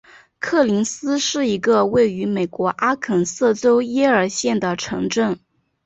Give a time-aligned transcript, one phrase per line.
[0.39, 5.37] 科林斯是一个位于美国阿肯色州耶尔县的城镇。